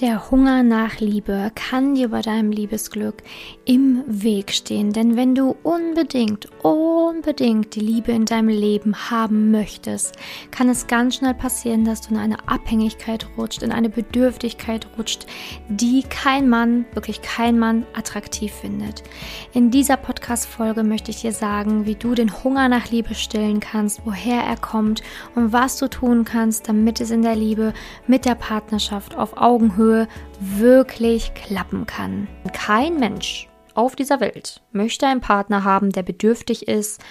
[0.00, 3.22] Der Hunger nach Liebe kann dir bei deinem Liebesglück
[3.64, 10.16] im Weg stehen, denn wenn du unbedingt, unbedingt die Liebe in deinem Leben haben möchtest,
[10.50, 15.26] kann es ganz schnell passieren, dass du in eine Abhängigkeit rutscht, in eine Bedürftigkeit rutscht,
[15.68, 19.04] die kein Mann, wirklich kein Mann attraktiv findet.
[19.52, 24.00] In dieser Podcast-Folge möchte ich dir sagen, wie du den Hunger nach Liebe stillen kannst,
[24.04, 25.04] woher er kommt
[25.36, 27.72] und was du tun kannst, damit es in der Liebe
[28.08, 30.08] mit der Partnerschaft auf Augenhöhe Augenhöhe
[30.40, 32.28] wirklich klappen kann.
[32.52, 37.02] Kein Mensch auf dieser Welt möchte einen Partner haben, der bedürftig ist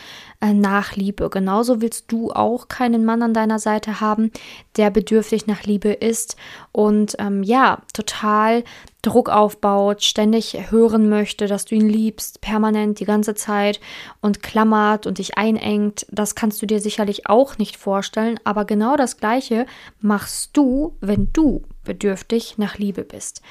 [0.51, 1.29] nach Liebe.
[1.29, 4.31] Genauso willst du auch keinen Mann an deiner Seite haben,
[4.75, 6.35] der bedürftig nach Liebe ist
[6.73, 8.63] und ähm, ja, total
[9.01, 13.79] Druck aufbaut, ständig hören möchte, dass du ihn liebst, permanent die ganze Zeit
[14.21, 16.05] und klammert und dich einengt.
[16.09, 19.65] Das kannst du dir sicherlich auch nicht vorstellen, aber genau das Gleiche
[20.01, 23.41] machst du, wenn du bedürftig nach Liebe bist.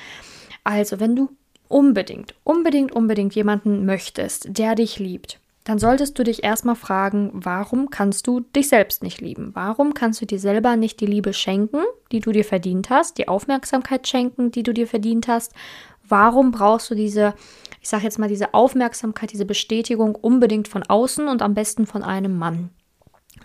[0.64, 1.30] Also, wenn du
[1.68, 7.90] unbedingt, unbedingt, unbedingt jemanden möchtest, der dich liebt, dann solltest du dich erstmal fragen, warum
[7.90, 9.50] kannst du dich selbst nicht lieben?
[9.54, 13.28] Warum kannst du dir selber nicht die Liebe schenken, die du dir verdient hast, die
[13.28, 15.52] Aufmerksamkeit schenken, die du dir verdient hast?
[16.08, 17.34] Warum brauchst du diese,
[17.80, 22.02] ich sage jetzt mal, diese Aufmerksamkeit, diese Bestätigung unbedingt von außen und am besten von
[22.02, 22.70] einem Mann?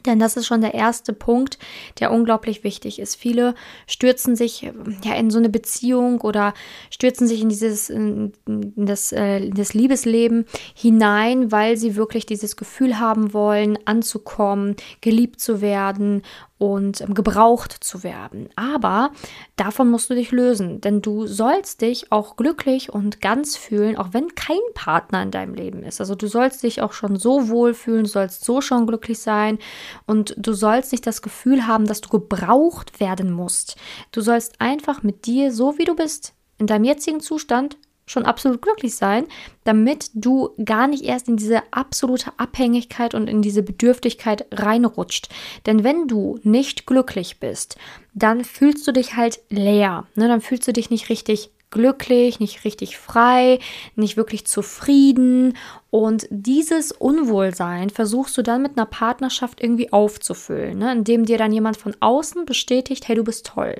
[0.06, 1.58] Denn das ist schon der erste Punkt,
[2.00, 3.16] der unglaublich wichtig ist.
[3.16, 3.56] Viele
[3.88, 4.72] stürzen sich
[5.04, 6.54] ja in so eine Beziehung oder
[6.90, 12.56] stürzen sich in dieses in das, äh, in das Liebesleben hinein, weil sie wirklich dieses
[12.56, 16.24] Gefühl haben wollen, anzukommen, geliebt zu werden
[16.58, 18.50] und ähm, gebraucht zu werden.
[18.56, 19.12] Aber
[19.56, 24.10] davon musst du dich lösen, denn du sollst dich auch glücklich und ganz fühlen, auch
[24.14, 26.00] wenn kein Partner in deinem Leben ist.
[26.00, 29.60] Also du sollst dich auch schon so wohl fühlen, du sollst so schon glücklich sein
[30.06, 33.78] und du sollst nicht das Gefühl haben, dass du gebraucht werden musst.
[34.12, 37.78] Du sollst einfach mit dir, so wie du bist, in deinem jetzigen Zustand
[38.08, 39.28] schon absolut glücklich sein,
[39.66, 45.30] damit du gar nicht erst in diese absolute Abhängigkeit und in diese Bedürftigkeit reinrutscht.
[45.68, 47.78] Denn wenn du nicht glücklich bist,
[48.16, 50.08] dann fühlst du dich halt leer.
[50.16, 50.28] Ne?
[50.28, 53.60] Dann fühlst du dich nicht richtig glücklich, nicht richtig frei,
[53.96, 55.58] nicht wirklich zufrieden.
[55.90, 60.94] Und dieses Unwohlsein versuchst du dann mit einer Partnerschaft irgendwie aufzufüllen, ne?
[60.94, 63.76] indem dir dann jemand von außen bestätigt, hey, du bist toll.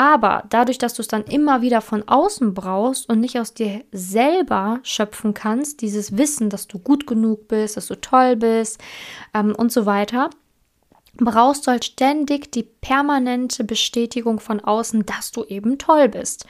[0.00, 3.84] Aber dadurch, dass du es dann immer wieder von außen brauchst und nicht aus dir
[3.92, 8.80] selber schöpfen kannst, dieses Wissen, dass du gut genug bist, dass du toll bist
[9.34, 10.30] ähm, und so weiter,
[11.18, 16.46] brauchst du halt ständig die permanente Bestätigung von außen, dass du eben toll bist.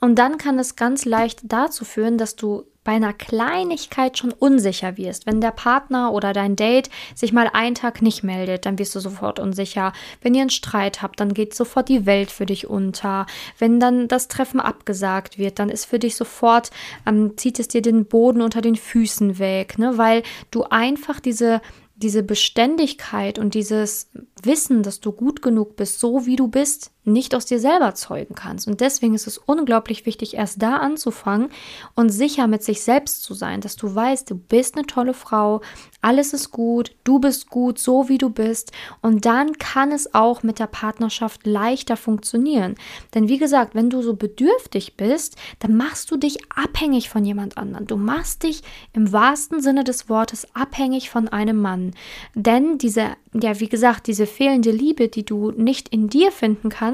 [0.00, 4.96] Und dann kann es ganz leicht dazu führen, dass du bei einer Kleinigkeit schon unsicher
[4.96, 5.26] wirst.
[5.26, 9.00] Wenn der Partner oder dein Date sich mal einen Tag nicht meldet, dann wirst du
[9.00, 9.92] sofort unsicher.
[10.20, 13.26] Wenn ihr einen Streit habt, dann geht sofort die Welt für dich unter.
[13.58, 16.70] Wenn dann das Treffen abgesagt wird, dann ist für dich sofort,
[17.06, 19.98] ähm, zieht es dir den Boden unter den Füßen weg, ne?
[19.98, 21.60] weil du einfach diese
[22.02, 24.08] diese Beständigkeit und dieses
[24.42, 28.34] Wissen, dass du gut genug bist, so wie du bist, nicht aus dir selber zeugen
[28.34, 28.68] kannst.
[28.68, 31.48] Und deswegen ist es unglaublich wichtig, erst da anzufangen
[31.94, 35.62] und sicher mit sich selbst zu sein, dass du weißt, du bist eine tolle Frau,
[36.00, 38.72] alles ist gut, du bist gut, so wie du bist.
[39.00, 42.76] Und dann kann es auch mit der Partnerschaft leichter funktionieren.
[43.14, 47.58] Denn wie gesagt, wenn du so bedürftig bist, dann machst du dich abhängig von jemand
[47.58, 47.86] anderem.
[47.86, 51.92] Du machst dich im wahrsten Sinne des Wortes abhängig von einem Mann.
[52.34, 56.91] Denn diese, ja, wie gesagt, diese fehlende Liebe, die du nicht in dir finden kannst,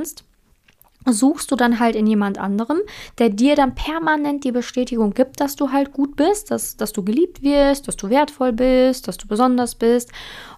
[1.12, 2.78] suchst du dann halt in jemand anderem,
[3.18, 7.04] der dir dann permanent die Bestätigung gibt, dass du halt gut bist, dass, dass du
[7.04, 10.10] geliebt wirst, dass du wertvoll bist, dass du besonders bist.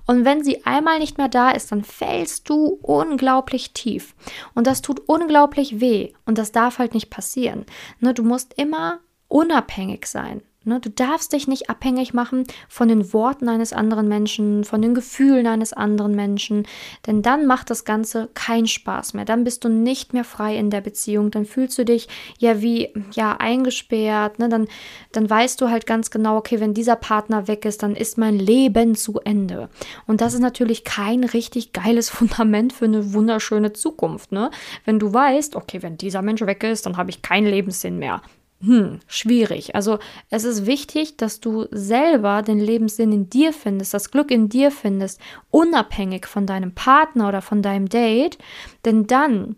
[0.06, 4.14] Und wenn sie einmal nicht mehr da ist, dann fällst du unglaublich tief.
[4.54, 6.12] Und das tut unglaublich weh.
[6.24, 7.64] Und das darf halt nicht passieren.
[8.00, 8.98] Ne, du musst immer
[9.28, 10.42] unabhängig sein.
[10.62, 14.94] Ne, du darfst dich nicht abhängig machen von den Worten eines anderen Menschen, von den
[14.94, 16.66] Gefühlen eines anderen Menschen,
[17.06, 19.24] denn dann macht das Ganze keinen Spaß mehr.
[19.24, 21.30] Dann bist du nicht mehr frei in der Beziehung.
[21.30, 22.08] Dann fühlst du dich
[22.38, 24.38] ja wie ja eingesperrt.
[24.38, 24.50] Ne?
[24.50, 24.68] Dann,
[25.12, 28.38] dann weißt du halt ganz genau, okay, wenn dieser Partner weg ist, dann ist mein
[28.38, 29.70] Leben zu Ende.
[30.06, 34.30] Und das ist natürlich kein richtig geiles Fundament für eine wunderschöne Zukunft.
[34.30, 34.50] Ne?
[34.84, 38.20] Wenn du weißt, okay, wenn dieser Mensch weg ist, dann habe ich keinen Lebenssinn mehr
[38.62, 39.74] hm, schwierig.
[39.74, 39.98] Also
[40.28, 44.70] es ist wichtig, dass du selber den Lebenssinn in dir findest, das Glück in dir
[44.70, 45.18] findest,
[45.50, 48.36] unabhängig von deinem Partner oder von deinem Date,
[48.84, 49.56] denn dann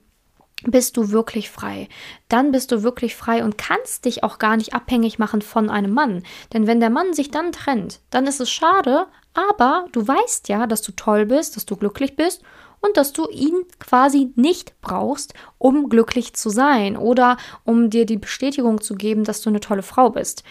[0.64, 1.88] bist du wirklich frei.
[2.28, 5.92] Dann bist du wirklich frei und kannst dich auch gar nicht abhängig machen von einem
[5.92, 6.22] Mann.
[6.52, 10.68] Denn wenn der Mann sich dann trennt, dann ist es schade, aber du weißt ja,
[10.68, 12.42] dass du toll bist, dass du glücklich bist
[12.82, 18.18] und dass du ihn quasi nicht brauchst, um glücklich zu sein oder um dir die
[18.18, 20.44] Bestätigung zu geben, dass du eine tolle Frau bist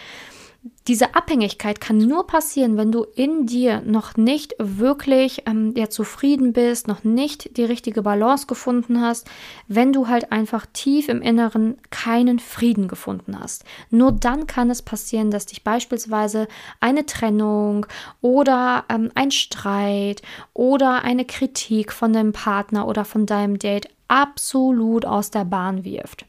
[0.86, 6.52] diese Abhängigkeit kann nur passieren, wenn du in dir noch nicht wirklich ähm, ja, zufrieden
[6.52, 9.28] bist, noch nicht die richtige Balance gefunden hast,
[9.66, 13.64] wenn du halt einfach tief im Inneren keinen Frieden gefunden hast.
[13.90, 16.46] Nur dann kann es passieren, dass dich beispielsweise
[16.80, 17.86] eine Trennung
[18.20, 20.22] oder ähm, ein Streit
[20.52, 26.24] oder eine Kritik von deinem Partner oder von deinem Date absolut aus der Bahn wirft.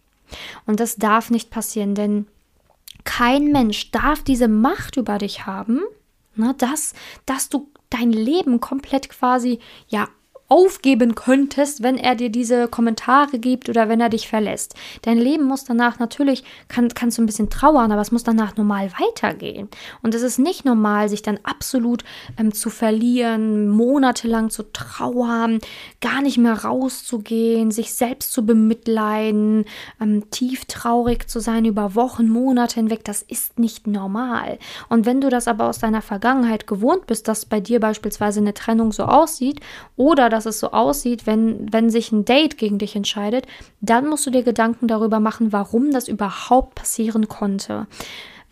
[0.65, 2.27] Und das darf nicht passieren, denn
[3.03, 5.81] kein Mensch darf diese Macht über dich haben,
[6.35, 6.93] ne, dass,
[7.25, 10.07] dass du dein Leben komplett quasi ja
[10.49, 14.75] aufgeben könntest, wenn er dir diese Kommentare gibt oder wenn er dich verlässt.
[15.01, 18.55] Dein Leben muss danach natürlich, kann, kannst du ein bisschen trauern, aber es muss danach
[18.57, 19.69] normal weitergehen.
[20.01, 22.03] Und es ist nicht normal, sich dann absolut
[22.37, 25.59] ähm, zu verlieren, monatelang zu trauern,
[26.01, 29.65] gar nicht mehr rauszugehen, sich selbst zu bemitleiden,
[30.01, 33.03] ähm, tief traurig zu sein über Wochen, Monate hinweg.
[33.05, 34.59] Das ist nicht normal.
[34.89, 38.53] Und wenn du das aber aus deiner Vergangenheit gewohnt bist, dass bei dir beispielsweise eine
[38.53, 39.61] Trennung so aussieht
[39.95, 43.45] oder dass es so aussieht, wenn, wenn sich ein Date gegen dich entscheidet,
[43.79, 47.87] dann musst du dir Gedanken darüber machen, warum das überhaupt passieren konnte.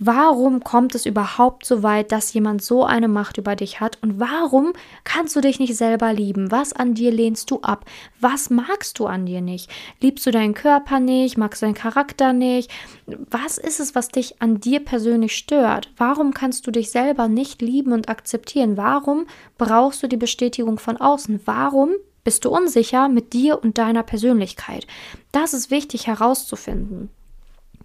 [0.03, 3.99] Warum kommt es überhaupt so weit, dass jemand so eine Macht über dich hat?
[4.01, 6.49] Und warum kannst du dich nicht selber lieben?
[6.49, 7.85] Was an dir lehnst du ab?
[8.19, 9.69] Was magst du an dir nicht?
[9.99, 11.37] Liebst du deinen Körper nicht?
[11.37, 12.71] Magst du deinen Charakter nicht?
[13.29, 15.91] Was ist es, was dich an dir persönlich stört?
[15.97, 18.77] Warum kannst du dich selber nicht lieben und akzeptieren?
[18.77, 19.27] Warum
[19.59, 21.41] brauchst du die Bestätigung von außen?
[21.45, 21.91] Warum
[22.23, 24.87] bist du unsicher mit dir und deiner Persönlichkeit?
[25.31, 27.11] Das ist wichtig herauszufinden.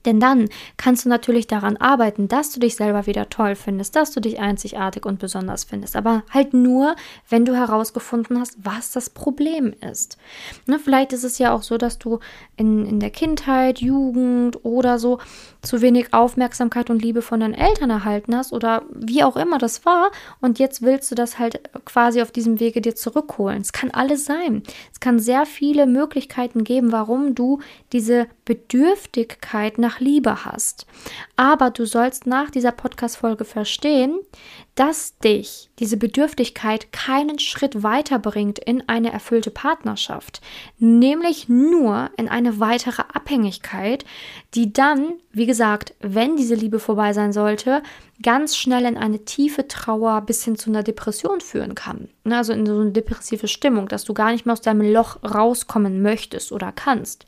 [0.07, 4.13] Denn dann kannst du natürlich daran arbeiten, dass du dich selber wieder toll findest, dass
[4.13, 5.97] du dich einzigartig und besonders findest.
[5.97, 6.97] Aber halt nur,
[7.29, 10.17] wenn du herausgefunden hast, was das Problem ist.
[10.67, 12.21] Ne, vielleicht ist es ja auch so, dass du
[12.57, 15.19] in, in der Kindheit, Jugend oder so
[15.63, 19.85] zu wenig Aufmerksamkeit und Liebe von deinen Eltern erhalten hast oder wie auch immer das
[19.85, 20.11] war
[20.41, 23.61] und jetzt willst du das halt quasi auf diesem Wege dir zurückholen.
[23.61, 24.63] Es kann alles sein.
[24.93, 27.61] Es kann sehr viele Möglichkeiten geben, warum du
[27.93, 30.87] diese Bedürftigkeit nach Liebe hast.
[31.37, 34.19] Aber du sollst nach dieser Podcast-Folge verstehen,
[34.75, 40.41] dass dich diese Bedürftigkeit keinen Schritt weiterbringt in eine erfüllte Partnerschaft,
[40.79, 44.05] nämlich nur in eine weitere Abhängigkeit,
[44.55, 47.83] die dann, wie gesagt, wenn diese Liebe vorbei sein sollte,
[48.23, 52.09] ganz schnell in eine tiefe Trauer bis hin zu einer Depression führen kann.
[52.25, 55.19] Ne, also in so eine depressive Stimmung, dass du gar nicht mehr aus deinem Loch
[55.23, 57.27] rauskommen möchtest oder kannst.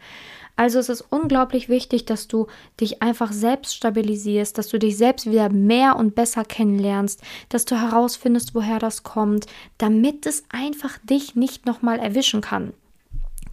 [0.58, 2.48] Also es ist unglaublich wichtig, dass du
[2.80, 7.80] dich einfach selbst stabilisierst, dass du dich selbst wieder mehr und besser kennenlernst, dass du
[7.80, 9.46] herausfindest, woher das kommt,
[9.78, 12.72] damit es einfach dich nicht nochmal erwischen kann.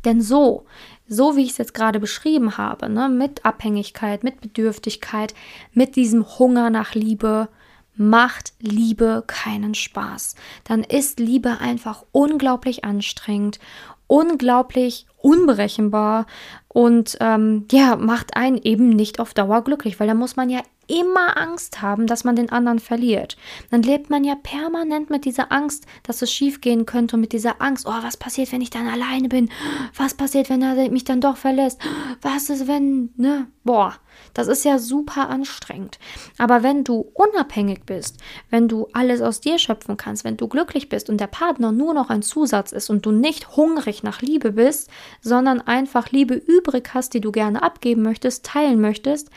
[0.03, 0.65] Denn so,
[1.07, 5.35] so wie ich es jetzt gerade beschrieben habe, ne, mit Abhängigkeit, mit Bedürftigkeit,
[5.73, 7.49] mit diesem Hunger nach Liebe,
[7.95, 10.35] macht Liebe keinen Spaß.
[10.63, 13.59] Dann ist Liebe einfach unglaublich anstrengend,
[14.07, 16.27] unglaublich unberechenbar
[16.67, 20.59] und ähm, ja, macht einen eben nicht auf Dauer glücklich, weil da muss man ja
[20.87, 23.37] immer Angst haben, dass man den anderen verliert.
[23.71, 27.33] Dann lebt man ja permanent mit dieser Angst, dass es schief gehen könnte und mit
[27.33, 29.49] dieser Angst, oh, was passiert, wenn ich dann alleine bin?
[29.95, 31.79] Was passiert, wenn er mich dann doch verlässt?
[32.21, 33.47] Was ist, wenn, ne?
[33.63, 33.95] Boah,
[34.33, 35.97] das ist ja super anstrengend.
[36.37, 38.17] Aber wenn du unabhängig bist,
[38.51, 41.95] wenn du alles aus dir schöpfen kannst, wenn du glücklich bist und der Partner nur
[41.95, 44.89] noch ein Zusatz ist und du nicht hungrig nach Liebe bist,
[45.21, 49.29] sondern einfach Liebe übrig hast, die du gerne abgeben möchtest, teilen möchtest,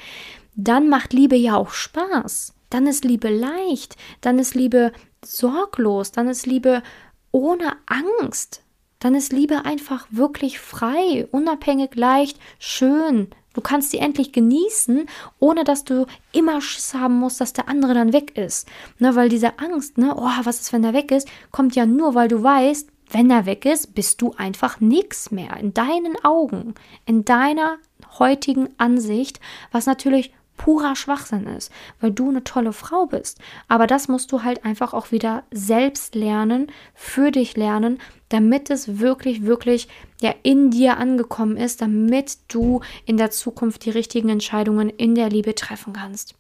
[0.58, 2.52] dann macht Liebe ja auch Spaß.
[2.68, 4.92] Dann ist Liebe leicht, dann ist Liebe
[5.24, 6.82] sorglos, dann ist Liebe
[7.30, 8.62] ohne Angst.
[8.98, 13.28] Dann ist Liebe einfach wirklich frei, unabhängig, leicht, schön.
[13.54, 15.06] Du kannst sie endlich genießen,
[15.38, 18.68] ohne dass du immer Schiss haben musst, dass der andere dann weg ist.
[18.98, 22.16] Ne, weil diese Angst, ne, oh, was ist, wenn er weg ist, kommt ja nur,
[22.16, 26.74] weil du weißt, wenn er weg ist, bist du einfach nichts mehr in deinen Augen,
[27.06, 27.78] in deiner
[28.18, 33.38] heutigen Ansicht, was natürlich purer Schwachsinn ist, weil du eine tolle Frau bist.
[33.68, 37.98] Aber das musst du halt einfach auch wieder selbst lernen, für dich lernen,
[38.28, 39.88] damit es wirklich, wirklich
[40.20, 45.30] ja in dir angekommen ist, damit du in der Zukunft die richtigen Entscheidungen in der
[45.30, 46.34] Liebe treffen kannst.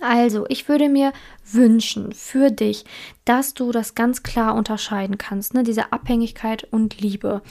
[0.00, 1.12] Also, ich würde mir
[1.50, 2.84] wünschen für dich,
[3.24, 5.62] dass du das ganz klar unterscheiden kannst, ne?
[5.62, 7.42] diese Abhängigkeit und Liebe.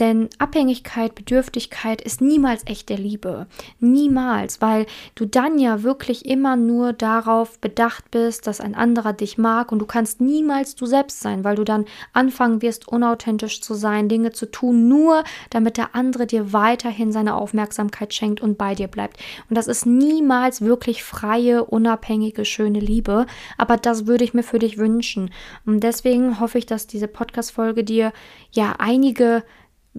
[0.00, 3.46] Denn Abhängigkeit, Bedürftigkeit ist niemals echte Liebe.
[3.78, 9.38] Niemals, weil du dann ja wirklich immer nur darauf bedacht bist, dass ein anderer dich
[9.38, 13.74] mag und du kannst niemals du selbst sein, weil du dann anfangen wirst, unauthentisch zu
[13.74, 18.74] sein, Dinge zu tun, nur damit der andere dir weiterhin seine Aufmerksamkeit schenkt und bei
[18.74, 19.18] dir bleibt.
[19.48, 23.26] Und das ist niemals wirklich freie, unabhängige, schöne Liebe.
[23.58, 25.30] Aber das würde ich mir für dich wünschen.
[25.66, 28.12] Und deswegen hoffe ich, dass diese Podcast-Folge dir
[28.50, 29.44] ja einige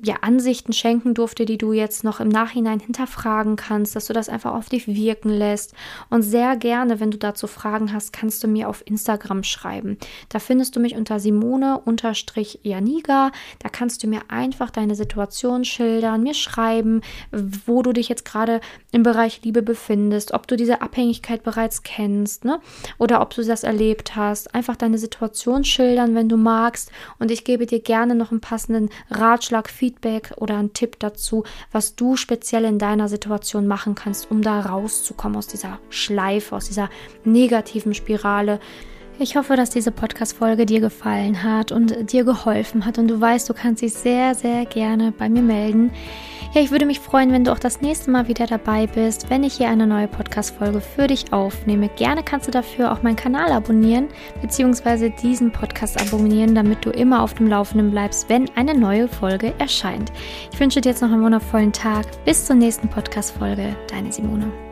[0.03, 4.27] ja, Ansichten schenken durfte, die du jetzt noch im Nachhinein hinterfragen kannst, dass du das
[4.27, 5.73] einfach auf dich wirken lässt.
[6.09, 9.97] Und sehr gerne, wenn du dazu Fragen hast, kannst du mir auf Instagram schreiben.
[10.29, 13.31] Da findest du mich unter Simone-Janiga.
[13.59, 16.99] Da kannst du mir einfach deine Situation schildern, mir schreiben,
[17.65, 18.59] wo du dich jetzt gerade
[18.91, 22.59] im Bereich Liebe befindest, ob du diese Abhängigkeit bereits kennst, ne?
[22.97, 24.53] Oder ob du das erlebt hast.
[24.53, 26.91] Einfach deine Situation schildern, wenn du magst.
[27.17, 31.95] Und ich gebe dir gerne noch einen passenden Ratschlag, Feedback oder einen Tipp dazu, was
[31.95, 36.89] du speziell in deiner Situation machen kannst, um da rauszukommen aus dieser Schleife, aus dieser
[37.23, 38.59] negativen Spirale.
[39.19, 43.47] Ich hoffe, dass diese Podcast-Folge dir gefallen hat und dir geholfen hat und du weißt,
[43.47, 45.91] du kannst dich sehr, sehr gerne bei mir melden.
[46.55, 49.43] Ja, ich würde mich freuen, wenn du auch das nächste Mal wieder dabei bist, wenn
[49.43, 51.89] ich hier eine neue Podcast-Folge für dich aufnehme.
[51.89, 54.07] Gerne kannst du dafür auch meinen Kanal abonnieren,
[54.41, 59.53] beziehungsweise diesen Podcast abonnieren, damit du immer auf dem Laufenden bleibst, wenn eine neue Folge
[59.57, 60.13] erscheint.
[60.53, 62.05] Ich wünsche dir jetzt noch einen wundervollen Tag.
[62.23, 63.75] Bis zur nächsten Podcast-Folge.
[63.89, 64.64] Deine Simone.